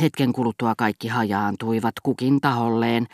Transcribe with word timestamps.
Hetken 0.00 0.32
kuluttua 0.32 0.74
kaikki 0.78 1.08
hajaantuivat 1.08 1.94
kukin 2.02 2.40
taholleen, 2.40 3.06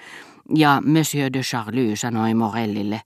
ja 0.54 0.82
Monsieur 0.86 1.32
de 1.32 1.40
Charlie 1.40 1.96
sanoi 1.96 2.34
Morellille, 2.34 3.00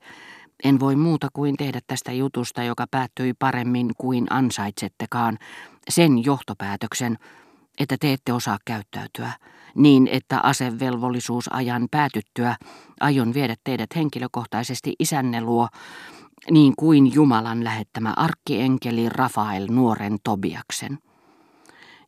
en 0.65 0.81
voi 0.81 0.97
muuta 0.97 1.29
kuin 1.33 1.57
tehdä 1.57 1.81
tästä 1.87 2.13
jutusta, 2.13 2.63
joka 2.63 2.87
päättyi 2.91 3.35
paremmin 3.39 3.91
kuin 3.99 4.27
ansaitsettekaan, 4.31 5.39
sen 5.89 6.25
johtopäätöksen, 6.25 7.19
että 7.79 7.97
te 8.01 8.13
ette 8.13 8.33
osaa 8.33 8.59
käyttäytyä, 8.65 9.33
niin 9.75 10.09
että 10.13 10.41
asevelvollisuusajan 10.43 11.89
päätyttyä 11.91 12.57
aion 13.01 13.35
viedä 13.35 13.55
teidät 13.65 13.97
henkilökohtaisesti 13.97 14.95
isänne 14.99 15.41
luo, 15.41 15.69
niin 16.51 16.73
kuin 16.77 17.15
Jumalan 17.15 17.65
lähettämä 17.65 18.15
arkkienkeli 18.17 19.09
Rafael 19.09 19.67
nuoren 19.71 20.17
Tobiaksen. 20.25 20.99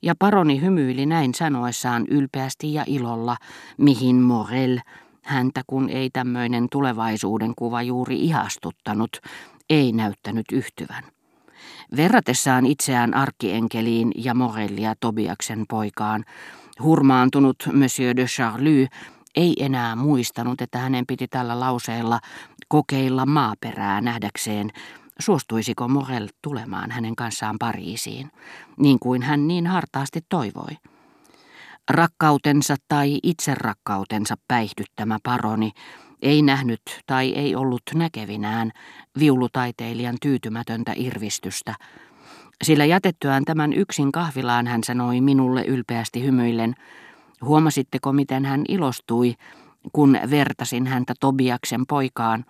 Ja 0.03 0.15
paroni 0.19 0.61
hymyili 0.61 1.07
näin 1.07 1.35
sanoessaan 1.35 2.07
ylpeästi 2.11 2.75
ja 2.75 2.85
ilolla, 2.87 3.37
mihin 3.79 4.17
Morel, 4.17 4.79
häntä 5.23 5.63
kun 5.67 5.89
ei 5.89 6.11
tämmöinen 6.11 6.67
tulevaisuuden 6.71 7.53
kuva 7.57 7.83
juuri 7.83 8.21
ihastuttanut, 8.21 9.17
ei 9.71 9.93
näyttänyt 9.93 10.47
yhtyvän. 10.53 11.05
Verratessaan 11.97 12.67
itseään 12.67 13.15
arkkienkeliin 13.15 14.13
ja 14.17 14.35
Morellia 14.35 14.95
Tobiaksen 15.01 15.65
poikaan, 15.69 16.25
hurmaantunut 16.83 17.57
Monsieur 17.73 18.17
de 18.17 18.25
Charlie 18.25 18.87
ei 19.37 19.55
enää 19.61 19.97
muistanut, 19.97 20.61
että 20.61 20.79
hänen 20.79 21.07
piti 21.07 21.29
tällä 21.29 21.61
lauseella 21.61 22.21
kokeilla 22.69 23.27
maaperää 23.27 24.01
nähdäkseen, 24.01 24.71
suostuisiko 25.21 25.89
Morel 25.89 26.29
tulemaan 26.43 26.91
hänen 26.91 27.17
kanssaan 27.17 27.57
Pariisiin, 27.59 28.31
niin 28.77 28.99
kuin 28.99 29.23
hän 29.23 29.49
niin 29.49 29.67
hartaasti 29.67 30.21
toivoi. 30.29 30.77
Rakkautensa 31.91 32.77
tai 32.89 33.19
itserakkautensa 33.23 34.35
päihdyttämä 34.49 35.19
paroni 35.23 35.71
ei 36.23 36.43
nähnyt 36.43 36.81
tai 37.07 37.33
ei 37.33 37.55
ollut 37.55 37.83
näkevinään 37.95 38.71
viulutaiteilijan 39.19 40.17
tyytymätöntä 40.23 40.93
irvistystä, 40.97 41.75
sillä 42.65 42.85
jätettyään 42.85 43.45
tämän 43.45 43.73
yksin 43.73 44.13
kahvilaan 44.13 44.67
hän 44.67 44.85
sanoi 44.85 45.21
minulle 45.21 45.65
ylpeästi 45.65 46.23
hymyillen, 46.23 46.75
huomasitteko 47.43 48.13
miten 48.13 48.45
hän 48.45 48.65
ilostui, 48.69 49.35
kun 49.93 50.19
vertasin 50.31 50.87
häntä 50.87 51.15
Tobiaksen 51.21 51.87
poikaan. 51.87 52.45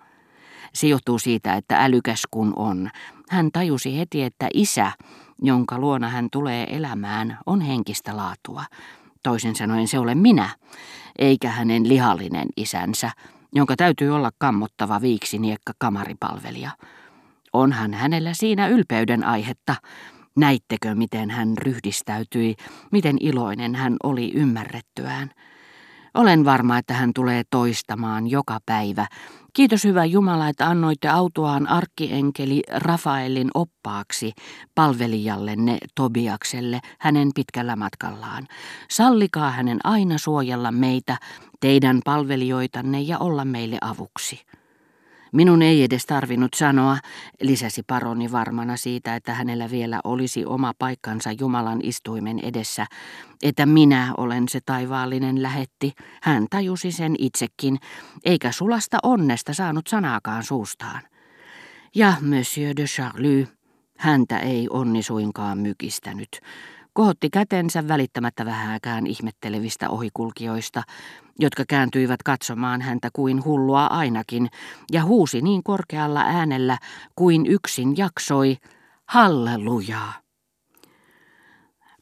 Se 0.73 0.87
johtuu 0.87 1.19
siitä, 1.19 1.53
että 1.53 1.83
älykäs 1.83 2.21
kun 2.31 2.53
on. 2.55 2.89
Hän 3.29 3.49
tajusi 3.53 3.97
heti, 3.97 4.23
että 4.23 4.47
isä, 4.53 4.91
jonka 5.41 5.79
luona 5.79 6.09
hän 6.09 6.27
tulee 6.31 6.75
elämään, 6.75 7.37
on 7.45 7.61
henkistä 7.61 8.17
laatua. 8.17 8.63
Toisin 9.23 9.55
sanoen 9.55 9.87
se 9.87 9.99
olen 9.99 10.17
minä, 10.17 10.49
eikä 11.19 11.49
hänen 11.49 11.89
lihallinen 11.89 12.47
isänsä, 12.57 13.11
jonka 13.55 13.75
täytyy 13.75 14.15
olla 14.15 14.31
kammottava 14.37 15.01
viiksiniekka 15.01 15.73
kamaripalvelija. 15.77 16.71
Onhan 17.53 17.93
hänellä 17.93 18.33
siinä 18.33 18.67
ylpeyden 18.67 19.23
aihetta. 19.23 19.75
Näittekö, 20.37 20.95
miten 20.95 21.29
hän 21.29 21.57
ryhdistäytyi, 21.57 22.55
miten 22.91 23.17
iloinen 23.19 23.75
hän 23.75 23.95
oli 24.03 24.31
ymmärrettyään. 24.33 25.31
Olen 26.13 26.45
varma, 26.45 26.77
että 26.77 26.93
hän 26.93 27.13
tulee 27.13 27.43
toistamaan 27.49 28.27
joka 28.27 28.59
päivä. 28.65 29.07
Kiitos 29.53 29.83
hyvä 29.83 30.05
Jumala, 30.05 30.47
että 30.47 30.67
annoitte 30.67 31.07
autoaan 31.07 31.67
arkkienkeli 31.67 32.63
Rafaelin 32.71 33.51
oppaaksi 33.53 34.31
palvelijallenne 34.75 35.77
Tobiakselle 35.95 36.79
hänen 36.99 37.31
pitkällä 37.35 37.75
matkallaan. 37.75 38.47
Sallikaa 38.89 39.51
hänen 39.51 39.79
aina 39.83 40.17
suojella 40.17 40.71
meitä, 40.71 41.17
teidän 41.59 41.99
palvelijoitanne 42.05 43.01
ja 43.01 43.17
olla 43.17 43.45
meille 43.45 43.77
avuksi. 43.81 44.45
Minun 45.31 45.61
ei 45.61 45.83
edes 45.83 46.05
tarvinnut 46.05 46.53
sanoa, 46.55 46.97
lisäsi 47.41 47.83
paroni 47.87 48.31
varmana 48.31 48.77
siitä, 48.77 49.15
että 49.15 49.33
hänellä 49.33 49.71
vielä 49.71 49.99
olisi 50.03 50.45
oma 50.45 50.73
paikkansa 50.79 51.31
Jumalan 51.39 51.79
istuimen 51.83 52.39
edessä, 52.39 52.85
että 53.43 53.65
minä 53.65 54.13
olen 54.17 54.49
se 54.49 54.59
taivaallinen 54.65 55.41
lähetti. 55.41 55.93
Hän 56.21 56.47
tajusi 56.49 56.91
sen 56.91 57.15
itsekin, 57.19 57.77
eikä 58.25 58.51
sulasta 58.51 58.97
onnesta 59.03 59.53
saanut 59.53 59.87
sanaakaan 59.87 60.43
suustaan. 60.43 61.01
Ja 61.95 62.13
Monsieur 62.21 62.75
de 62.77 62.83
Charlie, 62.83 63.47
häntä 63.97 64.39
ei 64.39 64.67
onni 64.69 65.03
suinkaan 65.03 65.57
mykistänyt 65.57 66.29
kohotti 66.93 67.29
kätensä 67.29 67.87
välittämättä 67.87 68.45
vähääkään 68.45 69.07
ihmettelevistä 69.07 69.89
ohikulkijoista, 69.89 70.83
jotka 71.39 71.63
kääntyivät 71.67 72.23
katsomaan 72.23 72.81
häntä 72.81 73.09
kuin 73.13 73.45
hullua 73.45 73.85
ainakin, 73.85 74.49
ja 74.91 75.03
huusi 75.03 75.41
niin 75.41 75.63
korkealla 75.63 76.21
äänellä 76.21 76.77
kuin 77.15 77.45
yksin 77.45 77.97
jaksoi, 77.97 78.57
hallelujaa. 79.05 80.13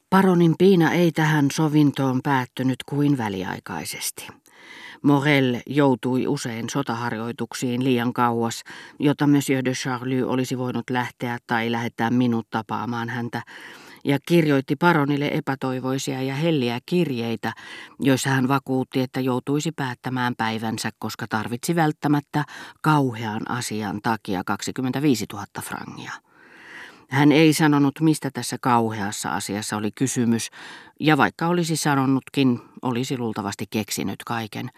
Paronin 0.09 0.55
piina 0.57 0.91
ei 0.91 1.11
tähän 1.11 1.51
sovintoon 1.51 2.19
päättynyt 2.23 2.77
kuin 2.85 3.17
väliaikaisesti. 3.17 4.27
Morel 5.01 5.61
joutui 5.65 6.27
usein 6.27 6.69
sotaharjoituksiin 6.69 7.83
liian 7.83 8.13
kauas, 8.13 8.63
jotta 8.99 9.27
Monsieur 9.27 9.65
de 9.65 9.71
Charlie 9.71 10.23
olisi 10.23 10.57
voinut 10.57 10.89
lähteä 10.89 11.37
tai 11.47 11.71
lähettää 11.71 12.09
minut 12.09 12.47
tapaamaan 12.49 13.09
häntä, 13.09 13.41
ja 14.07 14.17
kirjoitti 14.27 14.75
paronille 14.75 15.27
epätoivoisia 15.33 16.21
ja 16.21 16.35
helliä 16.35 16.79
kirjeitä, 16.85 17.53
joissa 17.99 18.29
hän 18.29 18.47
vakuutti, 18.47 19.01
että 19.01 19.19
joutuisi 19.19 19.71
päättämään 19.71 20.35
päivänsä, 20.37 20.89
koska 20.99 21.25
tarvitsi 21.29 21.75
välttämättä 21.75 22.43
kauhean 22.81 23.51
asian 23.51 24.01
takia 24.03 24.43
25 24.45 25.25
000 25.33 25.45
frangia. 25.61 26.11
Hän 27.09 27.31
ei 27.31 27.53
sanonut, 27.53 27.99
mistä 28.01 28.31
tässä 28.31 28.57
kauheassa 28.61 29.29
asiassa 29.29 29.77
oli 29.77 29.91
kysymys, 29.91 30.49
ja 30.99 31.17
vaikka 31.17 31.47
olisi 31.47 31.75
sanonutkin, 31.75 32.59
olisi 32.81 33.17
luultavasti 33.17 33.65
keksinyt 33.69 34.23
kaiken. 34.25 34.69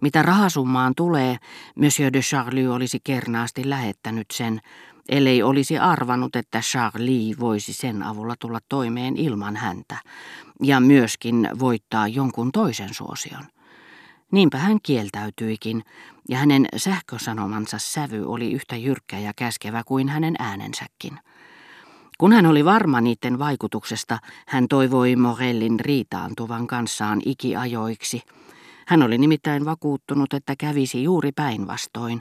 Mitä 0.00 0.22
rahasummaan 0.22 0.92
tulee, 0.96 1.36
Monsieur 1.74 2.12
de 2.12 2.20
Charlie 2.20 2.68
olisi 2.68 2.98
kernaasti 3.04 3.70
lähettänyt 3.70 4.26
sen, 4.32 4.60
ellei 5.08 5.42
olisi 5.42 5.78
arvannut, 5.78 6.36
että 6.36 6.60
Charlie 6.60 7.34
voisi 7.40 7.72
sen 7.72 8.02
avulla 8.02 8.34
tulla 8.40 8.58
toimeen 8.68 9.16
ilman 9.16 9.56
häntä 9.56 9.96
ja 10.62 10.80
myöskin 10.80 11.48
voittaa 11.58 12.08
jonkun 12.08 12.52
toisen 12.52 12.94
suosion. 12.94 13.44
Niinpä 14.32 14.58
hän 14.58 14.78
kieltäytyikin, 14.82 15.82
ja 16.28 16.38
hänen 16.38 16.66
sähkösanomansa 16.76 17.78
sävy 17.78 18.24
oli 18.26 18.52
yhtä 18.52 18.76
jyrkkä 18.76 19.18
ja 19.18 19.32
käskevä 19.36 19.82
kuin 19.86 20.08
hänen 20.08 20.34
äänensäkin. 20.38 21.18
Kun 22.18 22.32
hän 22.32 22.46
oli 22.46 22.64
varma 22.64 23.00
niiden 23.00 23.38
vaikutuksesta, 23.38 24.18
hän 24.48 24.68
toivoi 24.68 25.16
Morellin 25.16 25.80
riitaantuvan 25.80 26.66
kanssaan 26.66 27.22
ikiajoiksi– 27.24 28.22
hän 28.86 29.02
oli 29.02 29.18
nimittäin 29.18 29.64
vakuuttunut, 29.64 30.34
että 30.34 30.54
kävisi 30.58 31.02
juuri 31.02 31.32
päinvastoin 31.32 32.20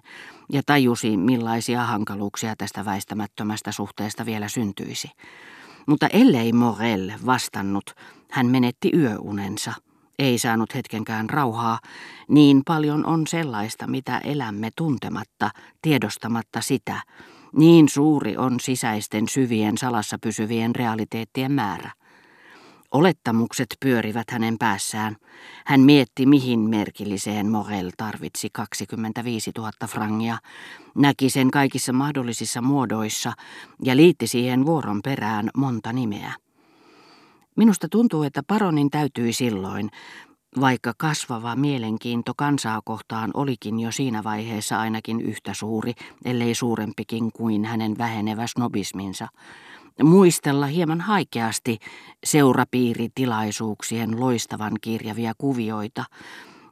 ja 0.51 0.61
tajusi, 0.65 1.17
millaisia 1.17 1.83
hankaluuksia 1.83 2.55
tästä 2.57 2.85
väistämättömästä 2.85 3.71
suhteesta 3.71 4.25
vielä 4.25 4.47
syntyisi. 4.47 5.11
Mutta 5.87 6.07
ellei 6.07 6.53
Morel 6.53 7.11
vastannut, 7.25 7.95
hän 8.31 8.47
menetti 8.47 8.91
yöunensa. 8.93 9.73
Ei 10.19 10.37
saanut 10.37 10.75
hetkenkään 10.75 11.29
rauhaa, 11.29 11.79
niin 12.27 12.61
paljon 12.65 13.05
on 13.05 13.27
sellaista, 13.27 13.87
mitä 13.87 14.17
elämme 14.17 14.69
tuntematta, 14.77 15.49
tiedostamatta 15.81 16.61
sitä. 16.61 17.01
Niin 17.57 17.89
suuri 17.89 18.37
on 18.37 18.59
sisäisten 18.59 19.27
syvien 19.29 19.77
salassa 19.77 20.17
pysyvien 20.21 20.75
realiteettien 20.75 21.51
määrä. 21.51 21.91
Olettamukset 22.91 23.67
pyörivät 23.79 24.31
hänen 24.31 24.57
päässään. 24.57 25.15
Hän 25.65 25.81
mietti, 25.81 26.25
mihin 26.25 26.59
merkilliseen 26.59 27.51
Morel 27.51 27.91
tarvitsi 27.97 28.49
25 28.53 29.51
000 29.57 29.71
frangia, 29.87 30.37
näki 30.95 31.29
sen 31.29 31.51
kaikissa 31.51 31.93
mahdollisissa 31.93 32.61
muodoissa 32.61 33.33
ja 33.83 33.95
liitti 33.95 34.27
siihen 34.27 34.65
vuoron 34.65 35.01
perään 35.03 35.49
monta 35.57 35.93
nimeä. 35.93 36.33
Minusta 37.55 37.87
tuntuu, 37.91 38.23
että 38.23 38.43
paronin 38.47 38.89
täytyi 38.89 39.33
silloin, 39.33 39.89
vaikka 40.59 40.93
kasvava 40.97 41.55
mielenkiinto 41.55 42.33
kansaa 42.37 42.81
kohtaan 42.85 43.31
olikin 43.33 43.79
jo 43.79 43.91
siinä 43.91 44.23
vaiheessa 44.23 44.79
ainakin 44.79 45.21
yhtä 45.21 45.53
suuri, 45.53 45.93
ellei 46.25 46.55
suurempikin 46.55 47.31
kuin 47.31 47.65
hänen 47.65 47.97
vähenevä 47.97 48.47
snobisminsa, 48.47 49.27
muistella 50.03 50.65
hieman 50.65 51.01
haikeasti 51.01 51.79
seurapiiritilaisuuksien 52.25 54.19
loistavan 54.19 54.73
kirjavia 54.81 55.33
kuvioita, 55.37 56.05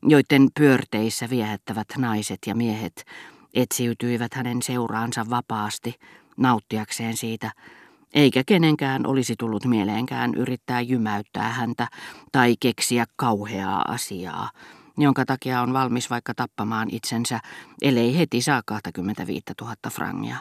joiden 0.04 0.50
pyörteissä 0.60 1.30
viehättävät 1.30 1.88
naiset 1.98 2.40
ja 2.48 2.56
miehet 2.56 3.06
etsiytyivät 3.54 4.34
hänen 4.34 4.62
seuraansa 4.62 5.26
vapaasti, 5.30 5.96
nauttiakseen 6.38 7.18
siitä, 7.18 7.52
eikä 8.14 8.44
kenenkään 8.46 9.08
olisi 9.08 9.36
tullut 9.40 9.66
mieleenkään 9.66 10.34
yrittää 10.36 10.82
jymäyttää 10.82 11.50
häntä 11.50 11.88
tai 12.32 12.56
keksiä 12.60 13.06
kauheaa 13.16 13.86
asiaa, 13.88 14.50
jonka 14.98 15.26
takia 15.26 15.62
on 15.62 15.74
valmis 15.74 16.10
vaikka 16.10 16.34
tappamaan 16.34 16.88
itsensä, 16.92 17.40
ellei 17.82 18.18
heti 18.18 18.42
saa 18.42 18.62
25 18.66 19.44
000 19.62 19.76
frangia. 19.92 20.38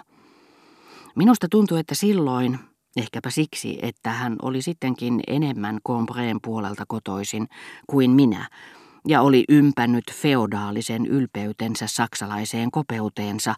Minusta 1.15 1.47
tuntui, 1.51 1.81
että 1.81 1.95
silloin, 1.95 2.59
ehkäpä 2.97 3.31
siksi, 3.31 3.79
että 3.83 4.11
hän 4.11 4.37
oli 4.43 4.63
sittenkin 4.63 5.21
enemmän 5.27 5.79
Combreen 5.89 6.39
puolelta 6.43 6.85
kotoisin 6.89 7.49
kuin 7.87 8.11
minä, 8.11 8.49
ja 9.09 9.23
oli 9.23 9.45
ympännyt 9.49 10.05
feodaalisen 10.13 11.07
ylpeytensä 11.07 11.87
saksalaiseen 11.87 12.71
kopeuteensa, 12.71 13.55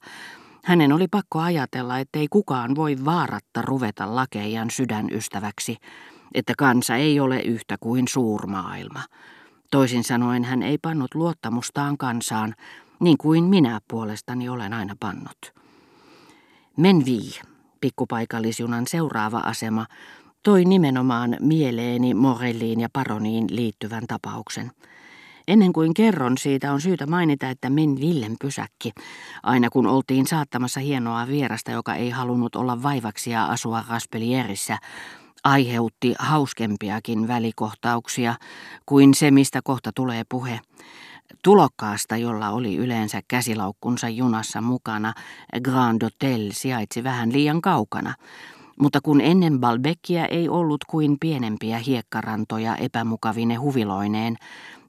hänen 0.65 0.93
oli 0.93 1.09
pakko 1.09 1.39
ajatella, 1.39 1.99
ettei 1.99 2.29
kukaan 2.31 2.75
voi 2.75 2.97
vaaratta 3.05 3.63
ruveta 3.63 4.17
lakeijan 4.17 4.71
sydänystäväksi, 4.71 5.77
että 6.35 6.53
kansa 6.59 6.97
ei 6.97 7.21
ole 7.21 7.41
yhtä 7.41 7.77
kuin 7.81 8.09
suurmaailma. 8.09 9.03
Toisin 9.71 10.05
sanoen 10.05 10.45
hän 10.45 10.63
ei 10.63 10.79
pannut 10.79 11.15
luottamustaan 11.15 11.99
kansaan, 11.99 12.55
niin 13.01 13.19
kuin 13.19 13.45
minä 13.45 13.81
puolestani 13.89 14.49
olen 14.49 14.73
aina 14.73 14.97
pannut. 15.01 15.53
Menvi, 16.77 17.21
pikkupaikallisjunan 17.85 18.87
seuraava 18.87 19.39
asema, 19.39 19.87
toi 20.43 20.65
nimenomaan 20.65 21.37
mieleeni 21.41 22.15
Morelliin 22.15 22.81
ja 22.81 22.89
Paroniin 22.93 23.47
liittyvän 23.51 24.07
tapauksen– 24.07 24.71
Ennen 25.49 25.73
kuin 25.73 25.95
kerron 25.95 26.39
siitä, 26.39 26.73
on 26.73 26.81
syytä 26.81 27.07
mainita, 27.07 27.51
että 27.51 27.71
Min 27.71 28.01
Villen 28.01 28.37
pysäkki, 28.41 28.93
aina 29.43 29.71
kun 29.71 29.87
oltiin 29.87 30.27
saattamassa 30.27 30.81
hienoa 30.81 31.27
vierasta, 31.29 31.71
joka 31.71 31.95
ei 31.95 32.11
halunnut 32.11 32.57
olla 32.57 32.83
vaivaksia 32.83 33.45
asua 33.45 33.85
Raspelierissä, 33.89 34.79
aiheutti 35.45 36.15
hauskempiakin 36.19 37.29
välikohtauksia 37.29 38.35
kuin 38.87 39.15
se, 39.15 39.31
mistä 39.31 39.61
kohta 39.65 39.91
tulee 39.95 40.23
puhe. 40.29 40.61
Tulokkaasta, 41.45 42.17
jolla 42.17 42.51
oli 42.51 42.77
yleensä 42.77 43.23
käsilaukkunsa 43.29 44.09
junassa 44.09 44.61
mukana, 44.61 45.15
Grand 45.63 46.03
Hotel 46.03 46.51
sijaitsi 46.53 47.05
vähän 47.05 47.33
liian 47.33 47.63
kaukana, 47.63 48.15
mutta 48.81 49.01
kun 49.01 49.21
ennen 49.21 49.61
Balbeckia 49.61 50.27
ei 50.27 50.49
ollut 50.49 50.85
kuin 50.85 51.17
pienempiä 51.21 51.79
hiekkarantoja 51.79 52.77
epämukavine 52.77 53.55
huviloineen, 53.55 54.37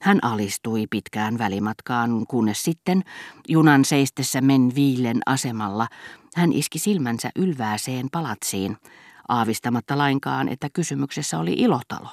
hän 0.02 0.20
alistui 0.22 0.88
pitkään 0.90 1.38
välimatkaan, 1.38 2.26
kunnes 2.28 2.64
sitten 2.64 3.02
junan 3.48 3.86
seistessä 3.86 4.42
Menviilen 4.42 5.20
asemalla 5.26 5.88
hän 6.36 6.54
iski 6.54 6.80
silmänsä 6.80 7.30
ylvääseen 7.36 8.08
palatsiin, 8.12 8.78
aavistamatta 9.28 9.98
lainkaan, 9.98 10.50
että 10.50 10.70
kysymyksessä 10.74 11.40
oli 11.40 11.54
ilotalo. 11.54 12.10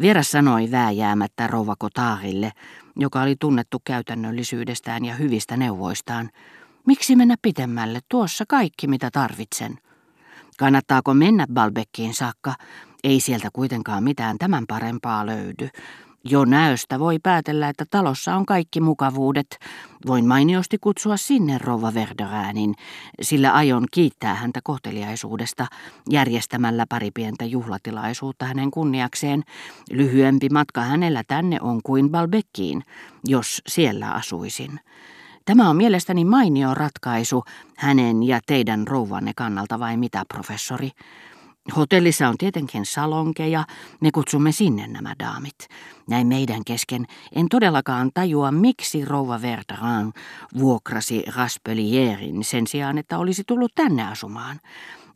Vieras 0.00 0.30
sanoi 0.30 0.70
vääjäämättä 0.70 1.46
rouva 1.46 1.74
Kotaarille, 1.78 2.52
joka 2.96 3.22
oli 3.22 3.36
tunnettu 3.40 3.78
käytännöllisyydestään 3.84 5.04
ja 5.04 5.14
hyvistä 5.14 5.56
neuvoistaan, 5.56 6.30
miksi 6.86 7.16
mennä 7.16 7.34
pitemmälle, 7.42 8.00
tuossa 8.08 8.44
kaikki 8.48 8.86
mitä 8.86 9.10
tarvitsen. 9.12 9.78
Kannattaako 10.58 11.14
mennä 11.14 11.46
Balbekkiin 11.52 12.14
saakka? 12.14 12.54
Ei 13.04 13.20
sieltä 13.20 13.48
kuitenkaan 13.52 14.04
mitään 14.04 14.38
tämän 14.38 14.64
parempaa 14.68 15.26
löydy. 15.26 15.68
Jo 16.24 16.44
näöstä 16.44 16.98
voi 16.98 17.18
päätellä, 17.22 17.68
että 17.68 17.84
talossa 17.90 18.36
on 18.36 18.46
kaikki 18.46 18.80
mukavuudet. 18.80 19.58
Voin 20.06 20.26
mainiosti 20.26 20.78
kutsua 20.78 21.16
sinne 21.16 21.58
rouva 21.58 21.94
Verderäänin, 21.94 22.74
sillä 23.20 23.52
aion 23.52 23.86
kiittää 23.92 24.34
häntä 24.34 24.60
kohteliaisuudesta 24.64 25.66
järjestämällä 26.10 26.86
pari 26.88 27.10
pientä 27.10 27.44
juhlatilaisuutta 27.44 28.44
hänen 28.44 28.70
kunniakseen. 28.70 29.42
Lyhyempi 29.90 30.48
matka 30.48 30.80
hänellä 30.80 31.22
tänne 31.28 31.58
on 31.60 31.80
kuin 31.84 32.10
Balbekkiin, 32.10 32.82
jos 33.26 33.62
siellä 33.66 34.10
asuisin. 34.10 34.80
Tämä 35.44 35.70
on 35.70 35.76
mielestäni 35.76 36.24
mainio 36.24 36.74
ratkaisu 36.74 37.44
hänen 37.76 38.22
ja 38.22 38.40
teidän 38.46 38.88
rouvanne 38.88 39.32
kannalta 39.36 39.78
vai 39.78 39.96
mitä, 39.96 40.24
professori? 40.28 40.90
Hotellissa 41.76 42.28
on 42.28 42.38
tietenkin 42.38 42.86
salonkeja, 42.86 43.64
me 44.00 44.10
kutsumme 44.10 44.52
sinne 44.52 44.86
nämä 44.86 45.14
daamit. 45.18 45.68
Näin 46.08 46.26
meidän 46.26 46.64
kesken 46.64 47.06
en 47.32 47.48
todellakaan 47.48 48.10
tajua, 48.14 48.52
miksi 48.52 49.04
rouva 49.04 49.42
Verderan 49.42 50.12
vuokrasi 50.58 51.24
Raspelierin 51.36 52.44
sen 52.44 52.66
sijaan, 52.66 52.98
että 52.98 53.18
olisi 53.18 53.42
tullut 53.46 53.72
tänne 53.74 54.08
asumaan. 54.08 54.60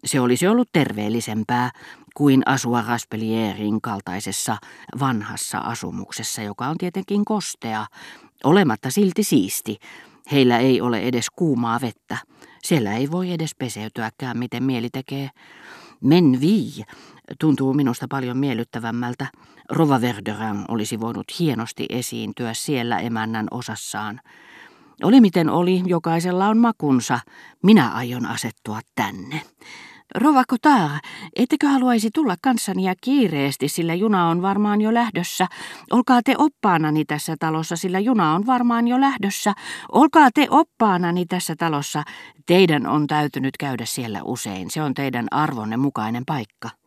Se 0.04 0.20
olisi 0.20 0.46
ollut 0.46 0.68
terveellisempää 0.72 1.70
kuin 2.14 2.42
asua 2.46 2.82
Raspelierin 2.82 3.80
kaltaisessa 3.80 4.56
vanhassa 5.00 5.58
asumuksessa, 5.58 6.42
joka 6.42 6.66
on 6.66 6.78
tietenkin 6.78 7.24
kostea, 7.24 7.86
olematta 8.44 8.90
silti 8.90 9.22
siisti. 9.22 9.78
Heillä 10.32 10.58
ei 10.58 10.80
ole 10.80 11.00
edes 11.00 11.30
kuumaa 11.30 11.80
vettä. 11.80 12.18
Siellä 12.62 12.94
ei 12.94 13.10
voi 13.10 13.32
edes 13.32 13.54
peseytyäkään, 13.54 14.38
miten 14.38 14.62
mieli 14.62 14.90
tekee. 14.90 15.30
Men 16.04 16.40
vi 16.40 16.84
tuntuu 17.40 17.74
minusta 17.74 18.06
paljon 18.08 18.38
miellyttävämmältä. 18.38 19.26
Rova 19.70 20.00
Verderin 20.00 20.64
olisi 20.68 21.00
voinut 21.00 21.38
hienosti 21.38 21.86
esiintyä 21.88 22.54
siellä 22.54 22.98
emännän 22.98 23.46
osassaan. 23.50 24.20
Oli 25.02 25.20
miten 25.20 25.48
oli, 25.48 25.82
jokaisella 25.86 26.48
on 26.48 26.58
makunsa. 26.58 27.20
Minä 27.62 27.88
aion 27.90 28.26
asettua 28.26 28.80
tänne. 28.94 29.42
Rova 30.14 30.42
Kotar, 30.48 30.90
ettekö 31.36 31.68
haluaisi 31.68 32.10
tulla 32.14 32.34
kanssani 32.42 32.84
ja 32.84 32.94
kiireesti, 33.00 33.68
sillä 33.68 33.94
juna 33.94 34.28
on 34.28 34.42
varmaan 34.42 34.80
jo 34.80 34.94
lähdössä. 34.94 35.46
Olkaa 35.90 36.22
te 36.22 36.34
oppaanani 36.38 37.04
tässä 37.04 37.36
talossa, 37.40 37.76
sillä 37.76 37.98
juna 37.98 38.34
on 38.34 38.46
varmaan 38.46 38.88
jo 38.88 39.00
lähdössä. 39.00 39.52
Olkaa 39.92 40.30
te 40.34 40.46
oppaanani 40.50 41.26
tässä 41.26 41.56
talossa. 41.56 42.02
Teidän 42.46 42.86
on 42.86 43.06
täytynyt 43.06 43.56
käydä 43.56 43.84
siellä 43.84 44.20
usein. 44.24 44.70
Se 44.70 44.82
on 44.82 44.94
teidän 44.94 45.26
arvonne 45.30 45.76
mukainen 45.76 46.22
paikka. 46.26 46.83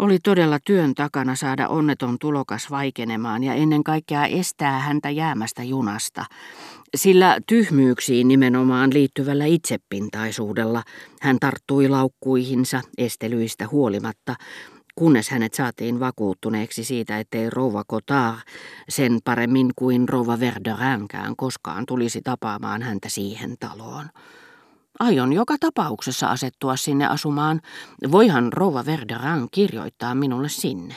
Oli 0.00 0.18
todella 0.18 0.58
työn 0.64 0.94
takana 0.94 1.36
saada 1.36 1.68
onneton 1.68 2.18
tulokas 2.18 2.70
vaikenemaan 2.70 3.44
ja 3.44 3.54
ennen 3.54 3.84
kaikkea 3.84 4.26
estää 4.26 4.78
häntä 4.78 5.10
jäämästä 5.10 5.62
junasta. 5.62 6.24
Sillä 6.96 7.38
tyhmyyksiin 7.46 8.28
nimenomaan 8.28 8.94
liittyvällä 8.94 9.44
itsepintaisuudella 9.44 10.82
hän 11.20 11.36
tarttui 11.40 11.88
laukkuihinsa 11.88 12.80
estelyistä 12.98 13.68
huolimatta, 13.70 14.34
kunnes 14.94 15.30
hänet 15.30 15.54
saatiin 15.54 16.00
vakuuttuneeksi 16.00 16.84
siitä, 16.84 17.18
ettei 17.18 17.50
rouva 17.50 17.84
Cotard 17.84 18.38
sen 18.88 19.18
paremmin 19.24 19.70
kuin 19.76 20.08
rouva 20.08 20.40
Verderinkään 20.40 21.36
koskaan 21.36 21.86
tulisi 21.86 22.20
tapaamaan 22.24 22.82
häntä 22.82 23.08
siihen 23.08 23.54
taloon. 23.60 24.06
Aion 25.00 25.32
joka 25.32 25.56
tapauksessa 25.60 26.26
asettua 26.26 26.76
sinne 26.76 27.06
asumaan. 27.06 27.60
Voihan 28.12 28.52
rouva 28.52 28.86
Verderin 28.86 29.48
kirjoittaa 29.50 30.14
minulle 30.14 30.48
sinne. 30.48 30.94